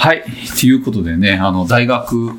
[0.00, 0.24] はい。
[0.58, 2.32] ということでね、あの、大学、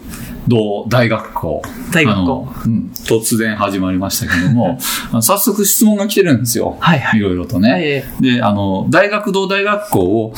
[0.47, 1.61] 同大学校。
[1.91, 2.91] 大学校あのうん。
[2.91, 4.79] 突然始まりましたけども、
[5.21, 6.75] 早速質問が来てるんですよ。
[6.79, 7.71] はいはいいろいろとね。
[7.71, 7.81] はい
[8.19, 10.33] で、あの、大学同大学校を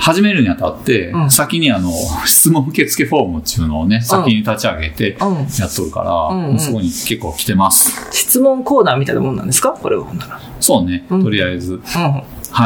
[0.00, 1.90] 始めるにあたって、うん先にあの、
[2.24, 8.08] 質問受付フォームっていうのをね、先に立ち上げてうんやっとるから、うんうんそこに結構来てます。
[8.10, 9.72] 質問コーナーみたいなもんなんですか？
[9.72, 10.40] これはほんなら。
[10.58, 11.74] そうね、うんとりあえず。
[11.74, 11.80] うん。
[11.82, 12.22] は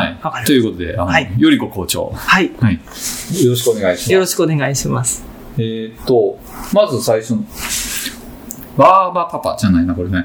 [0.06, 2.12] いということで、あの、はいよりこ校長。
[2.14, 2.50] はい。
[2.60, 2.74] はい。
[2.74, 4.12] よろしくお願いします。
[4.12, 5.24] よろしくお願いします。
[5.58, 6.38] えーっと、
[6.72, 7.44] まず最初の、
[8.76, 10.24] バーバパパじゃないな、これね。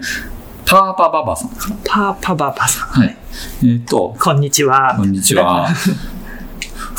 [0.66, 1.50] パーパババさん。
[1.84, 2.88] パーパバパさん。
[2.90, 3.18] はい。
[3.64, 4.96] えーっと、こんにちは。
[4.98, 5.68] こんにちは。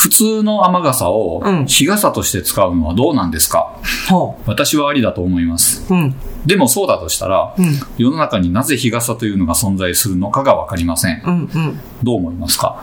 [0.00, 3.77] 普通の雨傘をうん日傘として使うのはどうなんですか？
[4.08, 5.84] ほ私はありだと思います。
[5.92, 5.95] う。
[5.95, 6.14] うん。
[6.46, 7.66] でもそうだとしたら、うん。
[7.98, 11.22] 世の中になぜ日傘というのが存在するのかがわかりません。
[11.22, 11.32] うん。
[11.32, 11.80] うん。
[12.02, 12.80] どう思いますか？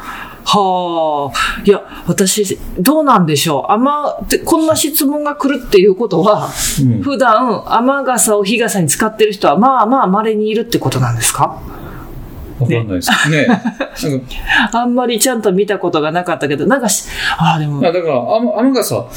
[0.49, 1.61] はあ。
[1.65, 3.71] いや、私、どうなんでしょう。
[3.73, 3.89] 雨、
[4.29, 6.49] でこんな質問が来るっていうことは、
[6.81, 11.59] うん普段雨傘を日傘に使ってる人は、まあまあ稀にいるってことなんですか？
[12.59, 13.11] わかんないです。
[13.29, 13.47] ね。
[14.73, 17.81] あんまりちゃんと見たことがなかったけど、なんかし、ああ、でも。
[17.81, 19.07] だから雨雨傘を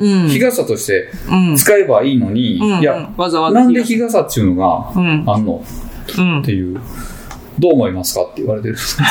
[0.00, 0.28] うん。
[0.28, 1.56] 日傘としてうん。
[1.56, 4.62] 使えばいいのに、うん、いや、うんわざわざなんで日傘っていうの
[4.94, 5.24] がうん。
[5.26, 5.62] あんの？
[6.18, 6.40] うん。
[6.40, 6.80] っていう、
[7.58, 9.08] どう思いますかって言われてるんですけど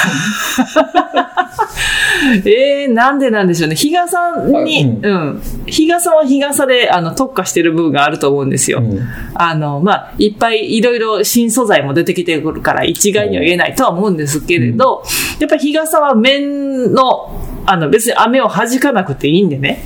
[2.46, 3.76] えー、なんでなんでしょうね。
[3.76, 4.18] 日傘
[4.64, 8.80] に、あうん、日傘は日傘で、あの、特化してる部分があると思うんですよ。
[8.80, 9.00] うん
[9.40, 15.04] あの、まあ、いっぱいいろいろ新素材も出てきてくるから一概には言えないとは思うんですけれど、
[15.40, 19.84] やっぱり日傘は面の、あの、別に雨を弾かなくていいんでね。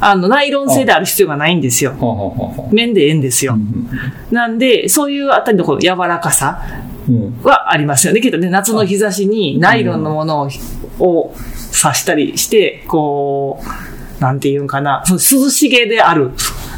[0.00, 1.94] あの、ナイロン製である必要がないんですよ。
[2.70, 3.54] 面でええんですよ。
[3.54, 3.88] うん
[4.30, 6.95] なんで、そういうあたりのこの柔らかさうん
[7.42, 8.20] はありますよね。
[8.20, 10.48] きっとね、夏の日差しにナイロンのものを,、
[10.98, 11.34] を
[11.82, 13.62] 刺したりして、こ
[14.18, 16.32] う、なんていうんかな、その涼しげである。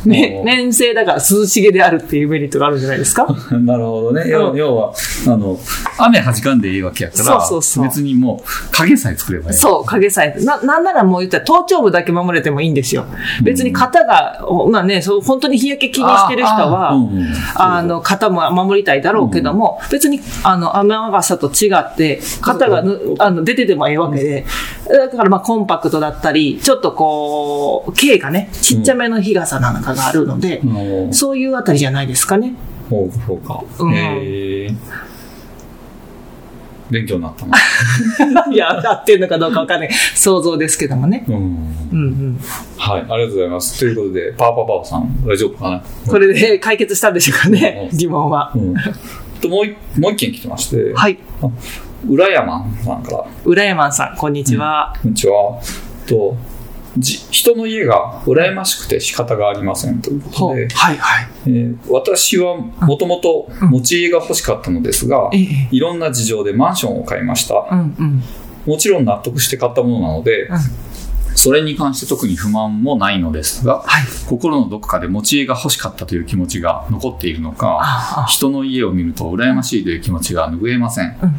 [0.04, 3.26] ね粘性だから涼しげであるっていうメリットがあるんじゃないですか？
[3.52, 4.28] なるほどね。
[4.28, 4.92] 要は、
[5.26, 5.58] あの、
[5.98, 9.56] 雨弾かんでいいわけやから、そうそうそう別にもう影さえ作ればいい。
[9.56, 10.36] そう、影さえ。
[10.40, 13.04] な、なんならもう言ったら頭頂部だけ守れてもいいんですよ。
[13.42, 24.44] 別に肩が、おまあね、そう、本当に日焼け気にしてる人は、あうんうんあの、肩も守りたいだろうけども、別に、あの、雨傘と違って、肩がぬあの出ててもええわけで、
[24.88, 32.54] だからまあコンパクトだったり、ちょっとこう、径がね、ちっちゃめの日傘なんかがあるので、あのそういうあたりじゃないですかね。
[32.88, 33.64] そうか、そうか。
[33.80, 34.74] うんへー
[36.90, 37.58] 勉強になったな。
[38.50, 39.90] いや、合ってるのかどうかわかんない。
[40.14, 41.22] 想像ですけどもね。
[41.28, 41.34] うん。
[41.34, 41.42] うん
[41.92, 42.40] うん。
[42.78, 43.78] はい、ありがとうございます。
[43.78, 45.82] ということで、パーパーパーさん、大丈夫かな？
[46.08, 48.52] これで 解決したんでしょうかねう、ん疑問は。
[48.54, 48.74] うん。
[49.38, 51.18] ともう一もう一件来てまして、はい。
[52.06, 54.94] 浦山さんから、浦山さん、こんにちは。
[55.02, 55.60] こんにちは。
[56.06, 56.36] と
[56.96, 61.28] じ人の家が羨ましくて仕方がありませんということで、はいはい。
[61.46, 65.68] えー私はもともと持ち家が欲しかったのですが、ええ。
[65.70, 67.66] いろんな事情でマンションを買いました。
[67.70, 68.22] うんうん。
[68.66, 70.58] もちろん納得して買ったものなので、うん
[71.34, 74.04] それに関して特に不満もないのですが、はい。
[74.26, 78.26] 心のどこかで持ち家が欲しかったという気持ちが残っているのか。
[78.28, 81.16] 人の家を見ると羨ましいという気持ちが拭えません。
[81.22, 81.36] うん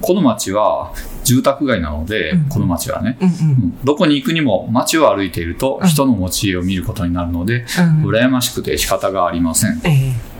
[0.00, 0.92] この町は
[1.24, 8.10] 住宅街なので、うんこの町はね、うんうんうんどこに行くにも街を歩いているとうん人の持ち家を見ることになるので、うん。
[8.10, 9.80] 羨ましくて仕方がありません。
[9.84, 10.30] ええ。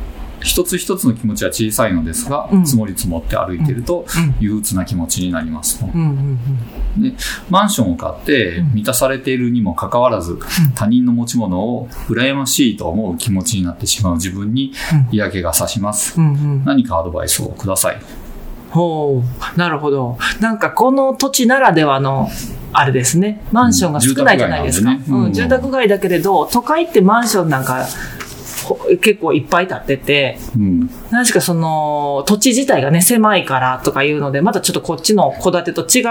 [0.42, 5.86] 一つ一つの気持ちは小さいのですが、うん積もり積もって歩いているとうん憂鬱な気持ちになりますと。
[5.86, 6.38] うんうん
[7.50, 10.38] マンションを買ってうん満たされているにもかかわらず、
[10.74, 14.72] 他人の持ち物を羨ましいと思う気持ちになってしまう自分に
[15.12, 16.18] 嫌気がさします。
[16.18, 18.00] 何かアドバイスをください。
[18.70, 19.58] ほう。
[19.58, 20.16] なるほど。
[20.40, 22.28] なんかこの土地ならではの、
[22.72, 23.40] あれですね。
[23.50, 24.96] マンションが少ないじゃないですか。
[25.08, 27.88] うん住宅街だけれど、都会ってマンションなんか、ほ
[29.00, 30.88] 結構いっぱい建ってて、うん。
[31.10, 36.02] 確かその土地自体がね狭いからとかいうのでまたちょっとこっちの戸建てと違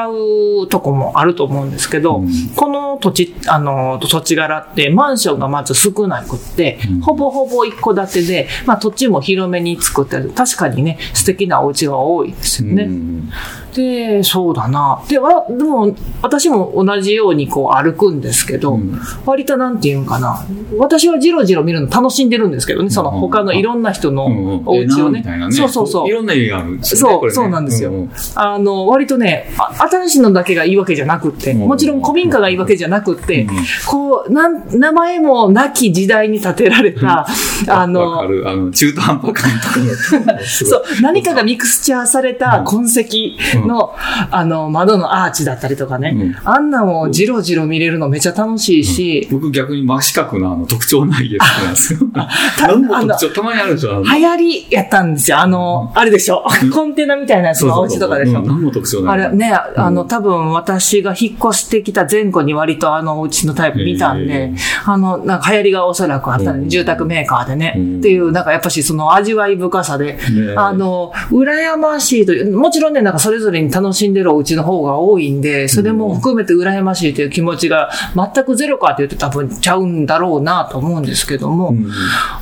[0.63, 2.29] うとこもあると思うんですけど、うん。
[2.55, 7.01] この土地あの土地柄ってマンションがまず少なくって、うん。
[7.01, 10.31] ほぼほぼ一戸建てで、まあ、土地も広めに作ってある。
[10.31, 12.83] 確かにね素敵なお家が多いですよね。
[12.83, 13.29] うん。
[13.73, 15.03] でそうだな。
[15.07, 18.99] でわでも私も同じようにこう歩くんですけど、うん。
[19.25, 20.45] 割となんていうんかな。
[20.77, 24.25] 私はじろじろ見るの楽しんでるんですけどねその他のいろんな人の
[24.65, 26.07] お家をね,、そうそうそう。
[26.07, 26.77] いろんな家がある。
[26.77, 26.83] ね。
[26.83, 27.91] そうそうなんですよ。
[27.91, 28.11] んん。
[28.35, 33.49] あの割とねあ新しいのだけがいいわけじゃなくってうんもちろん古民家がいいわけじゃなくって、うん
[33.87, 37.25] こうなん名前もなき時代に建てられた、
[37.67, 38.21] あの。
[38.21, 38.25] あ
[38.55, 43.93] の、中途半端感とか そう、何かがミクスチャーされた痕跡の、
[44.31, 46.15] あの、窓のアーチだったりとかね。
[46.15, 46.35] うん。
[46.43, 51.99] あんなんをじろじろ見れるのめっちゃ楽しいし、僕逆に真四角のあの特徴ない家好きなんですよ。
[52.61, 54.03] 何も特徴たまにあるでしょ。
[54.03, 55.39] 流行りやったんですよ。
[55.39, 56.43] あの、あれでしょ？
[56.73, 58.39] コンテナみたいなやつのお家とかでしょ？
[58.39, 58.47] うん。
[58.47, 59.21] 何も特徴ない。
[59.25, 66.69] あれね、あの、多分私が引っ越してきた前後に割とあのお家のタイプ見たんへでー、あの、なんか流行りがおそらくあったんで、うん。
[66.69, 67.97] 住宅メーカーでね、うん。
[67.99, 70.19] っていう、なんかやっぱしその味わい深さで、ね
[70.55, 81.73] あの、羨ましいという、もちろんね、なんかそれぞれに楽しんでるお家の方が多いんで、それも含めて羨ましいという気持ちが全くゼロかというと多分ちゃうんだろうなと思うんですけども、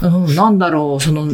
[0.02, 1.28] うんうん、なんだろう、その、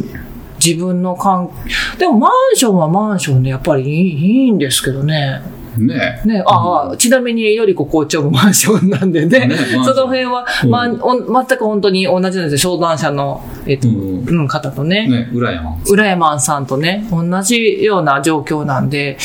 [0.64, 1.50] 自分の感、
[1.98, 5.42] でもマンションはマンションでやっぱりいいいいんですけどね。
[5.78, 12.78] ねね、ああ、ちなみに、よりこ校長もマンションなんでね、ねその辺は、うんまあ、お全く本当に同じなんですよ。
[12.78, 15.08] 相談者の、えっと、ううんん、方とね。
[15.08, 15.28] ね。
[15.32, 19.18] 浦山さんとね、同じような状況なんで、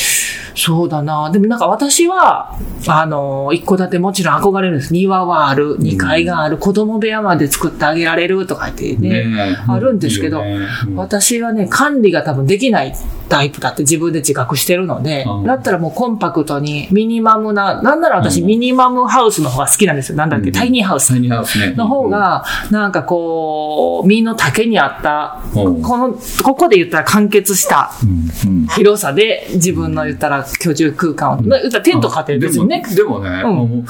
[0.60, 1.30] そうだな。
[1.32, 2.54] でもなんか私は、
[2.88, 4.92] あの、一戸建てもちろん憧れるんです。
[4.92, 9.26] 庭はある、2階がある、子供部屋まで作ってあげられるとか言ってね。
[9.26, 12.94] ねあるんですけどねうん私はね、管理が多分できない
[13.30, 18.48] タイプだって自分で自覚してるのでうん、だったらもうコンパクトにミニマムな、なんなら私うん。
[18.48, 20.18] ミニマムハウスの方が好きなんですよ。
[20.18, 20.54] なんだっけ、うん。
[20.54, 21.10] タイニーハウス。
[21.20, 28.06] の方が、なんかこう、身の丈に合った、うん、この、ここで言ったら完結したう
[28.50, 28.68] ん、うん。
[28.68, 32.84] 広さで自分の言ったら居住空間を、まあ言ったらテント買ってるんですよね。
[32.96, 33.84] でもね、あのね、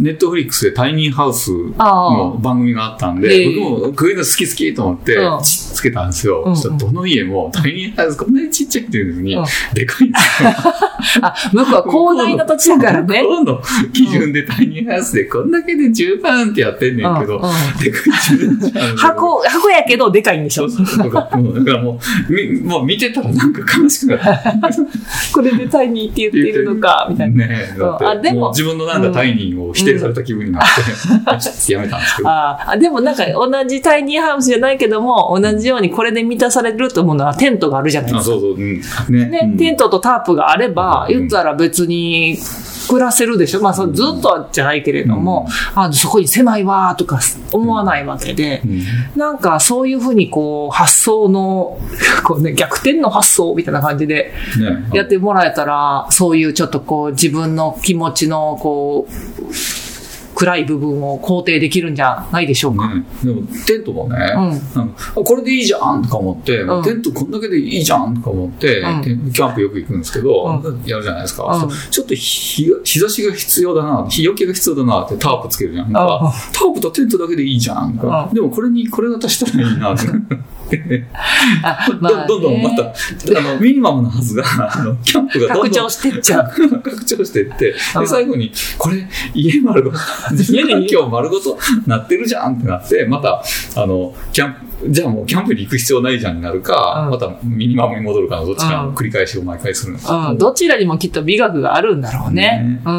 [0.00, 3.60] ネットフリックスでタイニーハウスあの番組があったんで、ええ。
[3.60, 6.44] 僕もこういうの好き好きと思って、つけたんですよ。
[6.78, 9.44] どの家もタイニーハウスこんなにちっちゃくてるのに、うん
[9.74, 10.50] でかいんですよ。
[11.22, 13.22] あ、向こうは広大な土地だからね。
[13.22, 13.62] 向こうの
[13.92, 17.42] 基準でタイニーハウスでこんだけで10万ってやってんねんけど、
[17.82, 18.96] でかい自分じゃん。
[18.96, 20.86] 箱、箱やけどでかいんでしょそう。
[20.86, 21.10] そう。
[21.10, 21.98] だからも
[22.28, 24.54] うみもう見てたらなんか悲しくなった。
[25.32, 27.46] これでタイニーって言っているのか、 みたいな。
[27.46, 32.28] ねえ、だって、あでも自分のなんかタイニーを否定された気分になって、やめたんですけど。
[32.30, 38.36] ああ、でもなんか同じタイニーハウスじゃないけども、同じようにこれで満たされると思うのはテントがあるじゃないであ、すか。
[38.36, 38.40] そう。
[38.40, 38.58] そう、う。
[38.58, 38.80] ん。
[39.10, 39.26] ね。
[39.26, 39.56] ね、うん。
[39.56, 41.18] テントとタープがあれば、うん。
[41.18, 42.38] 言ったら別に
[42.88, 43.60] 暮らせるでしょ。
[43.60, 47.20] まあ、そうずっとじゃないけれども、あそこに狭いわーとか
[47.52, 48.82] 思わないわけで、うん。
[49.16, 51.78] なんかそういうふうにこう、発想の、
[52.24, 54.88] こうね、逆転の発想みたいな感じでね。
[54.92, 59.12] やってもらえたら、そういうちょっとこう、自分の気持ちのこう、
[60.34, 62.92] 暗い部分を肯定できるんじゃないでしょうか。
[62.94, 64.16] ね、でもテントもね、
[65.16, 65.24] うん。
[65.24, 66.82] これでいいじゃんとか思って、うん。
[66.82, 71.70] テントこんだけでいいじゃんとか思って、キャンプよく行くんですけど、うやるじゃないですか、うん。
[71.90, 75.92] ちょっと日が日差しが必要だな日よけが必要だなってタープつけるじゃんん。
[75.92, 78.34] タープとテントだけでいいじゃんか、うん。
[78.34, 80.06] でもこれにこれが足したらいいなって
[81.62, 82.92] あどん どんどんまた、ね
[83.36, 86.80] あのミニマムなはずが あのキャンプがどんどん拡張してっちゃう。
[86.80, 88.00] 拡張していって、うん。
[88.02, 89.96] で、最後に、これ、家丸ごと、
[90.48, 93.42] 家で環境丸ごとなってるじゃんってなって、また、
[93.76, 97.10] あの、キャンプ、じゃあもうキャンプに行く必要ないじゃんになるか、うん。
[97.10, 102.80] またミニマムに戻るかのどっちか繰り返しを毎回するんですようん、どちらにもきっと美学があるんだろうね。
[102.82, 102.82] ね。
[102.84, 102.92] う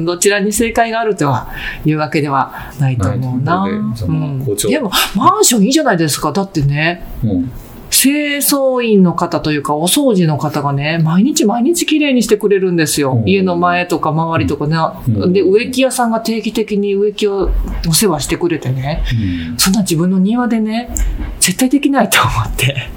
[0.00, 0.04] ん。
[0.04, 1.48] どちらに正解があるとは
[1.84, 3.64] いうわけではないと思うな。
[3.66, 4.44] でうん。
[4.56, 6.32] でも、マンションいいじゃないですか。
[6.32, 7.50] だってね、うん
[7.96, 13.12] 清掃員の方というか、お掃除の方がね、毎日毎日綺麗にしてくれるんですよ。
[13.12, 14.76] うん家の前とか周りとかね。
[15.08, 17.50] うんで、植木屋さんが定期的に植木を
[17.88, 19.04] お世話してくれてね。
[19.52, 20.90] うんそんな自分の庭でね、
[21.38, 22.90] 絶対できないと思って。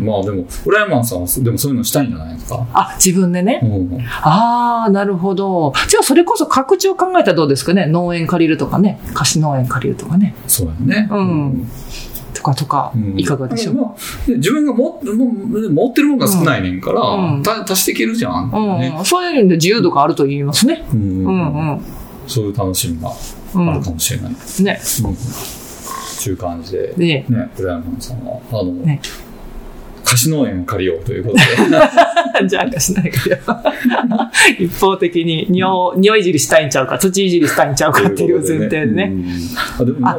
[0.00, 2.66] まあでも、浦山さんはでもそういうのしたいんじゃないですか？
[2.72, 3.60] あ、自分でね。
[3.62, 5.72] うんああ、なるほど。
[5.88, 7.86] じゃあ、それこそ拡張考えたらどうですかね？
[7.86, 9.00] 農園借りるとかね。
[9.14, 10.34] 貸し農園借りるとかね。
[10.46, 11.08] そうやね。
[11.10, 12.03] うんと
[12.44, 17.42] かとかうん、いかがでしょう、まあで自分が持ってもう持ってるものが少ないねんから、うん。
[17.42, 18.78] た足していけるじゃん、うん。
[18.78, 19.00] ね。
[19.04, 20.86] そういう意味で自由度があると言いますね。
[20.92, 21.24] うん。
[21.26, 21.80] うんうん。
[22.28, 23.10] そういう楽しみが
[23.54, 23.70] うん。
[23.70, 24.32] あるかもしれない。
[24.62, 24.80] ね。
[25.04, 25.16] うん。
[26.18, 29.00] ちゅう感じで、で、ね、浦山さんは、あの、ね。
[30.04, 31.42] 貸し農園を借りようということで、
[32.46, 34.30] じゃあ、貸しないから。
[34.58, 39.12] 一方的に匂匂いじりしたいんちゃうか、土いじりしたいんちゃうかっていう前提でね。
[39.78, 40.06] うん。
[40.06, 40.16] あ、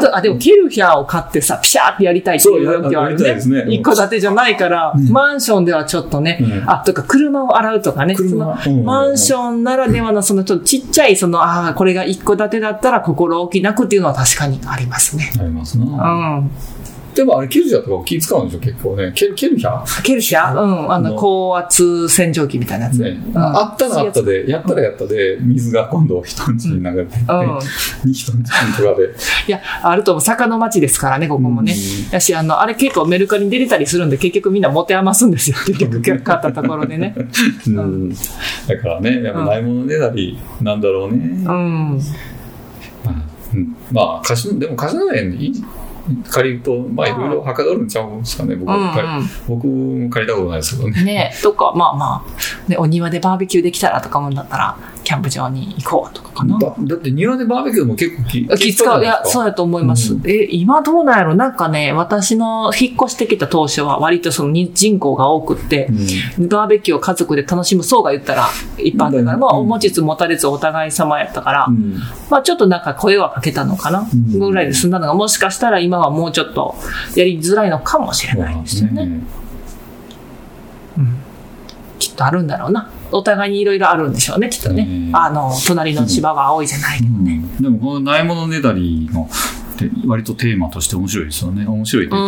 [0.00, 3.64] と、あ、でも、ケルヒャーを買ってさ、ピシャーってやりたいっていうそう時はあるね。
[3.68, 8.16] 一戸建てじゃないから、うんマンションではちょっとね、うんあ、とか、車を洗うとかね、
[8.84, 15.30] マンションならではの、そのちょっとちっちゃい、その、ああ、これが一戸建てだったら心置きなくっていうのは確かにありますね。
[15.38, 15.86] ありますうな。
[15.86, 16.50] ん。
[17.14, 19.12] でもあれ、ケルシャとか気使うんでしょ、結構ね。
[19.14, 20.02] ケル、ケルシャ？
[20.02, 22.96] ケルシャうん、あの、高圧洗浄機みたいなやつ。
[22.96, 28.08] ね、うんあったらあったで、やったらやったで、水が今度人んちに流れてうん。
[28.08, 29.14] に人んちとかで。
[29.46, 30.20] いや、あると思う。
[30.20, 31.72] 坂の町ですからね、ここもね。
[31.72, 35.56] うんやし、あの、あれ結構メルカリに出れたりするんで、結局みんな持て余すんですよ。
[35.66, 37.14] 結局、買ったところでね。
[37.66, 38.10] うん。
[38.10, 38.16] だ
[38.80, 41.18] からね、やっぱないものねだりなんだろうね。
[41.18, 42.00] うん。
[43.54, 45.64] うんまあ、貸し、でも貸しの園いい
[46.30, 49.14] 借りると、まあ、いろいろはかどるんちゃうんですかね、僕うんは借り。
[49.48, 51.04] 僕も借りたことないですけどね。
[51.04, 56.58] ねとか、まあまあ、ね、お庭でバーベキューできたらとかもんだったら、キャンプ場に行こうとかかな。
[56.58, 59.02] だだって庭でバーベキューも結構気気使う。
[59.02, 59.46] いや、そうう。
[59.46, 60.14] やと思います。
[60.14, 61.34] うえ、今どうなんやろ？
[61.34, 65.88] なんかね、私の引っ越してきた当初は割とそのに人口が多くって、
[66.38, 71.96] バーベキューを家族で楽しむ層が言ったら一般だから、まあ、うん持ちつ持たれつお互い様やったから、うん
[72.30, 76.74] まあちょっとなんか声はかけたのかな、うんぐらいで済んだのが、もしかしたら今はもうちょっと
[77.16, 79.06] やりづらいのかもしれないですよね。
[79.06, 79.22] ね
[80.98, 81.18] うん
[81.98, 82.90] きっとあるんだろうな。
[83.12, 84.82] お互いにいろいろあるんでしょうね、きっとね。
[85.08, 87.44] うんあの、隣の芝が青いじゃないけどね。
[87.60, 89.28] でもこのないものねだりの
[90.06, 91.66] 割とテーマとして面白いですよね。
[91.66, 92.18] 面白いとい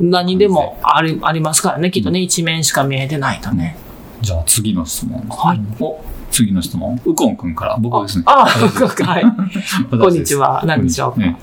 [0.00, 3.76] 何でもありありますからね、きっとね、一面しか見えてないとね。
[4.20, 5.20] じゃあ次の質問。
[5.28, 5.60] はい。
[5.80, 6.00] お
[6.34, 7.00] 次の質問。
[7.04, 8.24] ウコンくんから僕ですね。
[8.26, 9.24] あ、はい。
[9.92, 10.62] 私こんにちは。
[10.66, 11.34] 何でしょうはい。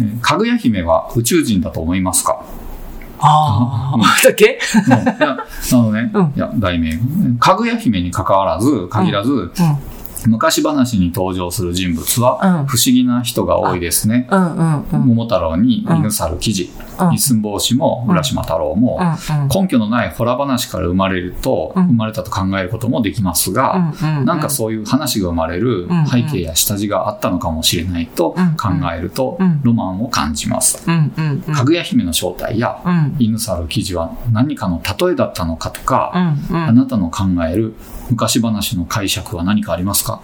[0.00, 2.40] えーかぐや姫は宇宙人だと思いますか？
[3.20, 4.60] あうんあ、だけ？
[4.88, 5.36] うあ
[5.82, 6.96] のね、うんいや、題名。
[7.40, 9.50] かぐや姫に関わらず、限らず、うん。
[10.30, 14.28] 昔話に登場する人物は、うん不思議な人が多いですね。
[14.30, 15.00] うんうんうん。
[15.00, 19.00] 桃太郎に犬猿記事、うん一寸法師も浦島太郎も。
[19.54, 23.92] 根拠のないホラ話から生まれると、うん生まれたと考えることもできますが、
[24.24, 30.84] なんかそういう話が生まれるうん背景や下地があったのかもしれないとうん考えるとうん、ロマンを感じます。
[30.86, 33.16] かぐや姫の正体やうん。
[33.18, 36.12] 犬猿記事は何かの例えだったのかとか。
[36.52, 37.74] あなたの考える
[38.10, 40.20] 昔話の解釈は何かありますか？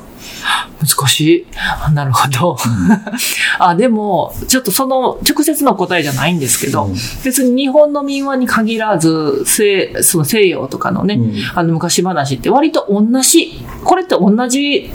[0.80, 1.46] 難しい。
[1.84, 2.56] あなるほど。
[3.58, 14.90] あ、でも、ちょっとその直接の答えじゃないんですけど、うん別に日本の民話に限らず、西その西洋とかのね、うんあの昔話って割と同じ、これって同じ、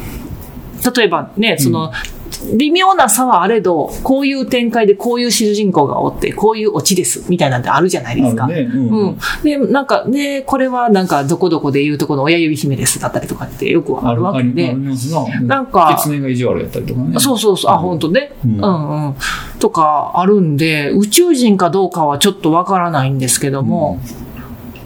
[0.95, 1.91] 例えばね、その、
[2.57, 8.47] 微妙な差はあれど、こういう展開でこういう主人公がおって、こういうオチです、みたいなんてあるじゃないですか。
[8.47, 9.17] ねうんうん。
[9.43, 14.73] で、なんか、ね、これはなんか、どこどこで言うとこの親指姫ですだったりとかってよくあるわけで。
[14.73, 14.95] な。
[15.41, 17.19] なんか狐が意地悪やったりとかね。
[17.19, 18.31] そうそうそう、あ、うん本当ね。
[18.45, 19.15] ううんんうん。
[19.59, 23.99] とかあるんで、宇宙人かどうかはちょっとわからないんですけども、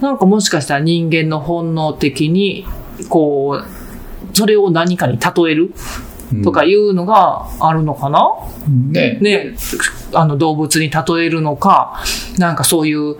[0.01, 2.65] なんかもしかしたら人間の本能的に、
[3.09, 5.73] こう、それを何かに例えるうん
[6.41, 8.29] とかいうのがあるのかな、
[8.91, 9.17] ね。
[9.21, 9.55] ね、
[10.13, 12.01] あの動物に例えるのか、
[12.37, 13.17] なんかそういう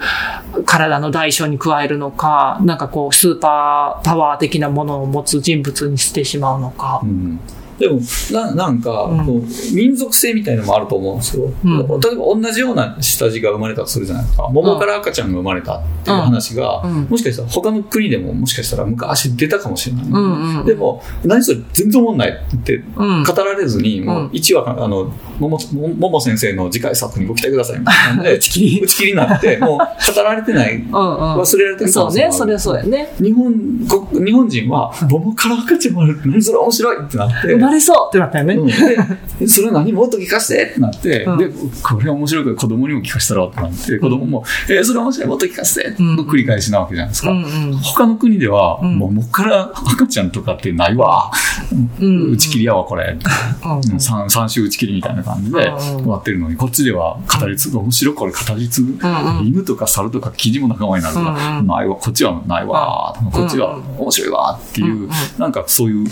[0.66, 7.02] 体の代償に加えるのか、なんかこうスーパーパワー的なものを持つ人物にしてしまうのか。
[7.04, 7.06] う。
[7.08, 7.40] ん
[7.84, 8.00] でも
[8.32, 9.26] ななんか、うん。
[9.26, 11.78] こう民族性みたいのもあると思うんですよ、うん。
[11.78, 14.48] 例えば同じような下地が生まれたとするじゃないですか。
[14.50, 16.98] 桃から赤ちゃんが生まれたっていう話が、うん。
[16.98, 23.24] うんもしかしたら他の国でももしかしたら昔出たかもしれない、うんうんでも何それ全然思んないってうん。
[23.24, 25.60] 語られずに、もう1話あの桃
[25.98, 28.82] 桃先生の次回作にご期待くださいみたいなんで 打ち切り。
[28.82, 30.84] 打ち切りになって もう語られてない。
[30.90, 33.14] 忘れられてる可そうね、それはそうやね。
[33.20, 33.54] 日本
[33.88, 37.98] こ日本人は桃から赤ちゃん生まれる何それ面白いってなってれそう。
[38.10, 38.56] ってなったよね。
[38.56, 38.68] うん。
[38.68, 38.74] で、
[39.48, 39.92] それ何？
[39.92, 40.72] もっと聞かせて。
[40.72, 41.38] ってなって、うん。
[41.38, 41.50] で、
[41.84, 43.46] これ面白いから子供にも聞かせたら？
[43.46, 45.96] ってなって、子供も、えーそれ面白い、もっと聞かせて。
[46.00, 46.16] うん。
[46.22, 47.32] 繰り返しなわけじゃないですか。
[47.32, 47.78] うんうん。
[47.78, 48.98] 他の国では、うん。
[48.98, 51.32] もう、もっから赤ちゃんとかってないわ。
[52.00, 52.32] うん。
[52.32, 53.18] 打ち切りやわ、これ。
[53.66, 53.94] うん。
[53.94, 54.00] うん。
[54.00, 58.98] 三三週打ち切りみたいな感じでうん終わってるのに、こっちでは語り継ぐ、面白い、これ語り継ぐ。
[59.44, 66.08] 犬とか猿とかキジも仲間になるから、ないわ、こっちはないわ、こっちは面白いわっていう、なんかそういう、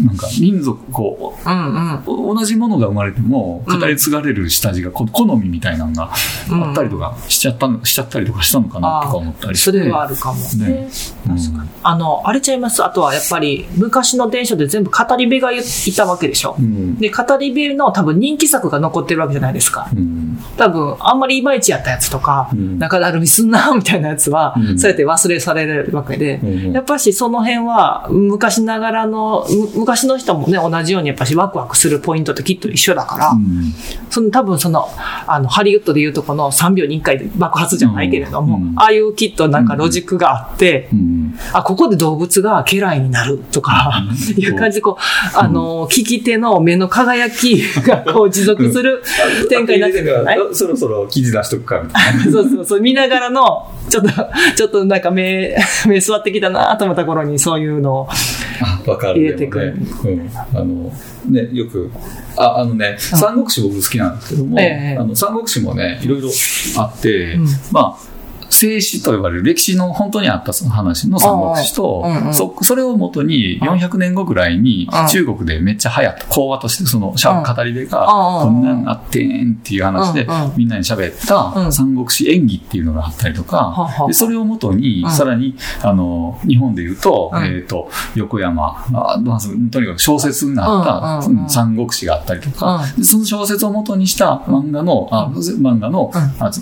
[0.00, 2.36] なんか民族、こう、うんうん。
[2.36, 6.10] 同じものが生まれても語り継がれる下地がこ好みみたいなのが
[6.50, 6.64] うん。
[6.64, 9.70] あったりとかしちゃったのしちゃったりとかしたのかなとか思ったりして。
[9.70, 10.38] それはあるかも。
[10.38, 10.66] ね。
[10.66, 10.88] ね
[11.26, 11.70] 確かに。
[11.82, 12.84] あの、あれちゃいます。
[12.84, 15.62] あとはやっぱり昔の伝承で全部語り部がい
[15.96, 16.56] たわけでしょ。
[16.58, 16.62] う。
[16.62, 16.96] ん。
[16.96, 19.88] で、語り部の多分人気作が残ってるわけじゃないですか。
[19.94, 20.38] うん。
[20.56, 22.78] 多分、あんまりいまいちやったやつとか、うん。
[22.78, 24.78] 中だるみすんな、みたいなやつは、うん。
[24.78, 26.72] そうやって忘れされるわけで、うん。
[26.72, 33.72] やっぱしその辺は昔ながらのむ昔の人もね、同じようにやっぱしワクワクするポイントってきっと一緒だから、うん。
[34.10, 34.88] その多分その、
[35.26, 38.72] あの、ハリウッドでいうとこの3秒に1回で爆発じゃないけれども、うん。
[38.76, 41.34] ああいうきっとなんかロジックがあって、うん。
[41.52, 44.42] あ、ここで動物が家来になるとか、うん。
[44.42, 49.02] いう感じでこう、あの、聞き手の目の輝きがこう持続する
[49.48, 50.38] 展開になってるんじゃない？
[50.54, 52.22] そろそろ記事出しとくかみたいな。
[52.24, 52.64] そうそう。
[52.64, 54.10] そう、見ながらの、ちょっと、
[54.56, 58.14] ちょっとなんか目、目座ってきたなと思った頃にそういうのを、あ
[58.86, 59.36] わかる。
[59.36, 59.74] でもね。
[60.04, 60.30] うん。
[60.54, 60.92] あの、
[61.28, 61.90] ね、よく、
[62.36, 66.28] あ、あのね、三国志僕好きなんですけども、ええあの、三国志もね、いろいろ
[66.76, 68.11] あって、うんまあ、
[68.52, 72.34] 静史と呼ばれる歴史の本当にあったその話の三国志と、うんうん。
[72.34, 81.72] そそれをもとに400年後ぐらいにうん中国でめっちゃ流行った講話としてその語り部がうんこんなんあってんっていう話でみんなに喋ったうん。
[81.72, 85.10] 三国志演義っていうのがあったりとかでそれをもとにうん。
[85.10, 87.44] さらにあの日本で言うとうん。
[87.44, 96.44] えっと横山あまずとにかく小説になった三国志があったりとかその小説をもとにした漫画のあ漫画のうん。
[96.44, 96.52] あ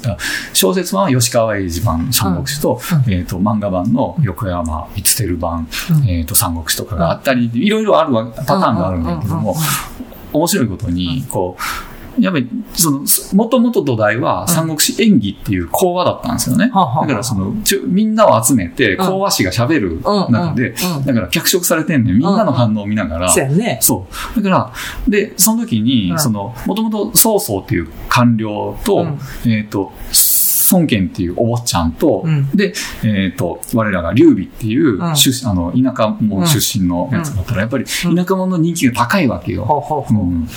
[0.52, 3.12] 小説版は吉川英治版三国志と,、うん。
[3.12, 6.08] えー、と漫画版の横山光輝版、うん。
[6.08, 9.54] えー、と三国志とかがあったりいろいろあるわパターンがあるんだけども
[10.32, 13.04] 面白いことにこうやっぱりその
[13.34, 16.70] もともと土台は三国志演義っていう講話だったんですよね。
[16.72, 17.54] はははだからその
[17.86, 19.06] みんなを集めてうん。
[19.06, 23.78] 講話師が喋るうん中でうんうんだから脚色されてんねんみんなの反応を見ながらそうやね。
[23.80, 24.06] そ
[24.36, 24.42] う。
[24.42, 24.72] だから、
[25.08, 26.18] で、その時に、うん。
[26.18, 29.02] その、もともと曹操っていう官僚と、
[29.44, 29.50] うん。
[29.50, 29.92] えっ、と、
[30.72, 32.72] 孫権っていうお坊ちゃんと、うん、で、
[33.02, 35.14] えっ、ー、と、我らが劉備っていう、うん、あ
[35.54, 40.06] の、田舎も出身のやつだったら、やっぱり田舎者の人気が高いわけよ。
[40.10, 40.48] うん、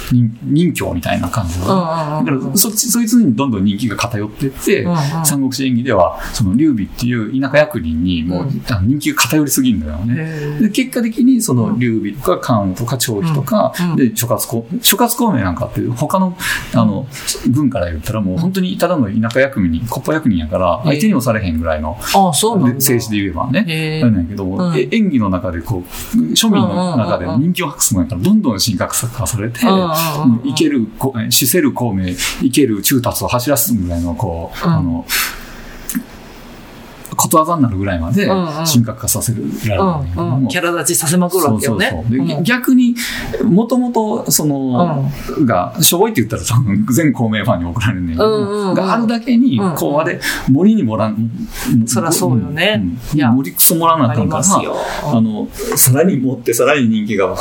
[0.43, 4.87] 人気みたいな感じだからそっち、そいつにどんどん人気が偏ってって、
[5.23, 8.47] 三国志演義では、その劉備っていう田舎役人にもう、
[8.83, 10.59] 人気が偏りすぎるんだよね。
[10.59, 16.37] で結果的に、その劉備とか関とか長飛とか、で、諸葛公、諸葛孔明なんかっていう、他の、
[16.73, 17.07] あの、
[17.49, 24.01] 軍から言ったらもう本当にただの田舎役人に500人やから、相手にもされへんぐらいの、あそうなん静止で言えばね。
[24.01, 25.83] なんやけど、うん、演技の中でこ
[26.15, 29.59] う、庶民の中で人気を博すもんやから、どんどん神格化されて、
[30.43, 30.87] いける、
[31.29, 32.09] 死せる孔明、
[32.41, 35.05] いける中達を走らすぐらいの、こう、あの、
[37.15, 40.47] ことわざになるぐらいまで神格化させるられるんだけども、うんうん。
[40.47, 41.89] キャラ立ちさせまくるわけよね。
[41.89, 42.27] そうそうそう。
[42.27, 42.43] でうん。
[42.43, 42.95] 逆に
[43.43, 45.09] もともとその、
[45.45, 48.15] がしょぼいって言ったら多分全公明ファンに怒られる
[48.75, 49.75] があるだけにうんうん。
[49.75, 51.31] 講話で森にもらん、
[51.85, 52.81] そらそうよね。
[53.13, 54.75] 森クソもらわなああかんからりますよ。
[55.03, 57.35] あのさらに持ってさらに人気が、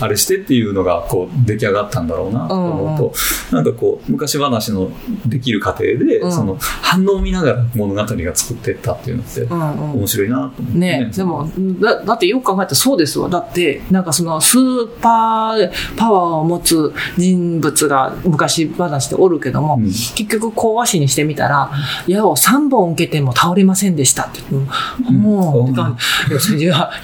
[0.00, 4.90] あれしてっていうのがこう出来上がったんだろうなと思うと、なんかこう昔話の
[5.26, 6.32] できる過程で、うん。
[6.32, 9.92] その反応を見ながら物語が作っていったっていうのってうんうん。
[9.98, 11.10] 面白いなと思って、ね。
[11.14, 13.28] でもだ、だってよく考えたらそうですわ。
[13.28, 19.84] だって、なんかそのスーパーパワーを持つ人物が昔話でおるけども、うん。
[19.86, 21.70] 結局講話師にしてみたら、
[22.06, 24.40] 矢を3本受けても倒れませんでしたって。
[24.50, 24.66] 言っ
[25.06, 25.74] て、もう、うん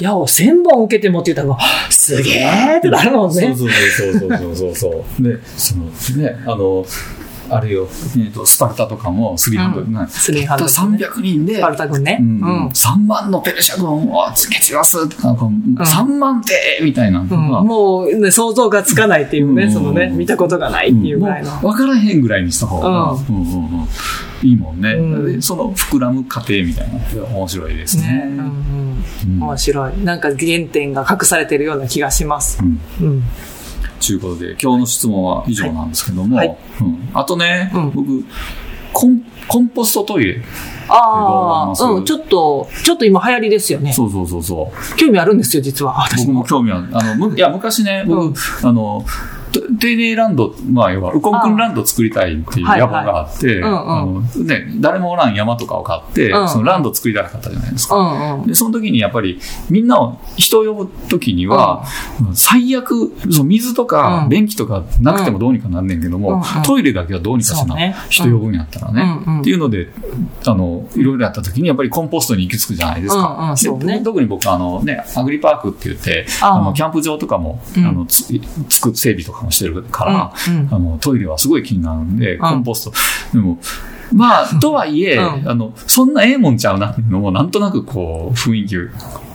[0.00, 1.58] 矢を1000本受けてもって言ったら、
[1.90, 3.54] すげーってなるもんね。
[3.56, 5.22] そうそうそうそうそうそうそう。
[5.22, 5.84] で、その
[6.22, 6.84] ね、あの、
[7.50, 9.92] あれよ、えーと、スパルタとかも300、うん。
[9.92, 12.18] なスリーハンドたルね300人で、スパルタ軍ね。
[12.20, 12.40] ううん。
[12.40, 12.68] ん。
[12.68, 17.52] 3万のペルシャ軍を蹴散らすとか、こう3万手みたいなのうん。
[17.52, 19.72] が、もう、ね、想像がつかないっていうね、うん。
[19.72, 21.50] そのね、見たことがないっていうぐらいの。
[21.60, 23.88] 分からへんぐらいにした方が、ううんうんうん。
[24.42, 25.26] いいもんね、うん。
[25.36, 28.02] でその膨らむ過程みたいなのが面白いですね。
[28.02, 28.22] ね。
[28.24, 29.04] うんうん。
[29.24, 29.42] うん。
[29.42, 29.98] 面白い。
[30.04, 32.58] なんか原点が隠されてるような気がします。
[32.62, 32.80] うん。
[33.00, 33.22] うん。
[34.06, 38.24] ということで、今日の質問は以上なんですけども、はいうんあとね、うん僕
[38.92, 40.42] コン、コンポストトイレ。
[40.88, 43.92] ああ、どうん、ちょっと、ちょっと今流行りですよね。
[43.92, 44.96] そうそうそうそう。
[44.96, 45.92] 興味あるんですよ、実は。
[46.02, 46.44] 私僕もも。
[46.46, 46.88] 興味ある。
[46.92, 48.34] あの、むいや、昔ね、僕、うん
[48.68, 49.29] あの、ト
[49.78, 53.60] 丁寧ランド、まあ、要は、ウコンくんランド作りたいっていう野望があって、
[54.44, 56.48] ね、誰もおらん山とかを買って、うん。
[56.48, 57.96] そのランド作りたかったじゃないですうか。
[57.96, 58.46] んうん。
[58.46, 61.84] で、その時にやっぱり、みんなを、人を呼ぶ時には、
[62.34, 64.28] 最悪、その水とかうん。
[64.28, 66.62] 電気とかなくてもどうにかなんねんけども、うんうん。
[66.64, 67.96] トイレだけはどうにかしな、ね。
[68.08, 69.40] 人呼ぶんやったらね、うんうん。
[69.40, 69.88] っていうので、
[70.46, 73.38] あの、いろいろやった時にやっぱりコンポストに行き着くじゃないですか。
[73.40, 73.98] うんうんそうね。
[73.98, 77.84] で特に僕あのね、アグリパークって言って、あの、キャンプ場とかも、うん。
[77.84, 78.24] あの、つ、
[78.68, 82.92] つく、整備とかもしてるから、うんうんあの、トイレはすごい気になるんで、んコンポスト。
[83.32, 83.58] でも、
[84.12, 88.76] まあ、とはいえ、うんあの、そんなええもんちゃうなっていうのも、なんとなくこう、雰囲気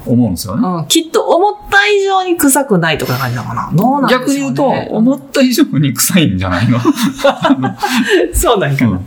[0.06, 0.68] 思うんですよね。
[0.68, 3.72] うん、きっと思った以上に臭くないとか感じなのかな？
[3.74, 6.80] どうなんでしょう、ね、逆に言うと、思った以上に臭いんじゃないの？
[8.34, 8.92] そうなんかな。
[8.92, 9.06] うん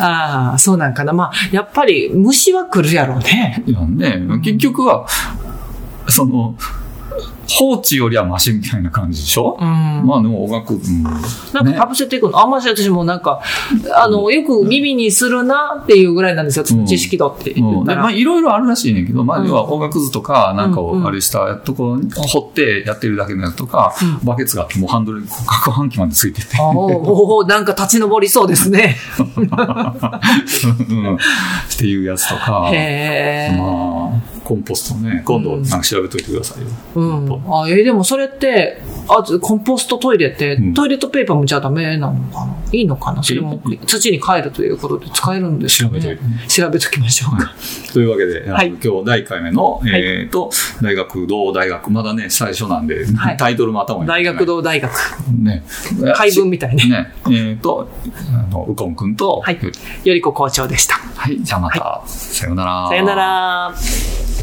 [0.00, 1.12] ああ、そうなんかな。
[1.12, 3.64] まあ、やっぱり虫は来るやろうね。
[3.66, 5.08] いやね、結局は、
[6.06, 6.54] その、
[7.48, 9.66] 放置よりはマシみたいな感じでしょ、うん。
[10.06, 11.10] まあでも音楽、うん、な
[11.62, 13.40] んかかぶせていくの、あんまり私もなんか、
[13.94, 16.86] あの、よく耳にするなっていうぐらいなんですよ、うん。
[16.86, 19.48] 知識度ってうん、まあいろいろあるらしいねんけど、まあうん。
[19.48, 24.26] 要は音楽図とか、なんかをあれしたところに掘ってやってるだけのやつとか、うん。
[24.26, 26.56] バケツがもうハンドルにこう攪拌機までついてて。
[26.58, 28.96] あ おおおなんか立ち上りそうですね。
[29.18, 29.22] う
[30.94, 31.14] ん。
[31.16, 31.18] っ
[31.78, 33.56] ていうやつとか、へえ。
[33.56, 36.68] まあ、コンポストね、今度うんなんか調べといてくださいよ。
[36.94, 37.32] うん。
[37.54, 42.56] あ、えーでもそれって、あ、コンポストトイレって、うんトイレットペーパーもじゃダメなのかな？
[42.72, 43.22] いいのかな？
[43.22, 46.46] それも土に帰るということで使えるんですかね調べといてね。
[46.48, 47.52] 調べときましょうか。
[47.92, 50.50] というわけで、はい今日第1回目の、いえっ、と、
[50.82, 54.90] 大学、同大学、まだね、最初なんで、はいタイトルも頭に大学堂大学。
[55.42, 55.62] ね。
[56.14, 56.84] 配分みたいね。
[56.88, 57.12] ね。
[57.30, 57.90] えっ、と、
[58.32, 59.58] あの、ウコン君と、はい
[60.04, 60.94] よりこ校長でした。
[60.94, 62.88] はい、じゃあまた、さようなら。
[62.88, 64.37] さよなら。